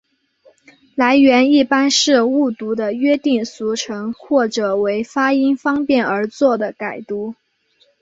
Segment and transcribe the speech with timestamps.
[0.95, 7.35] 来源一般是误读的约定俗成或者为发音方便而作的改读。